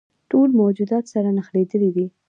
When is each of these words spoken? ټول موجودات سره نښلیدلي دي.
ټول 0.31 0.49
موجودات 0.61 1.05
سره 1.13 1.29
نښلیدلي 1.37 1.89
دي. 1.95 2.05